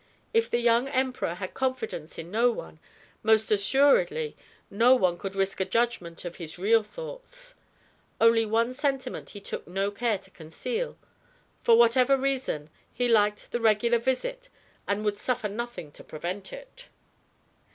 [0.33, 2.79] If the young Emperor had confidence in no one,
[3.21, 4.35] most assuredly
[4.71, 7.53] no one could risk a judgment of his real thoughts.
[8.19, 10.97] Only one sentiment he took no care to conceal:
[11.61, 14.49] for whatever reason, he liked the regular visit
[14.87, 16.87] and would suffer nothing to prevent it.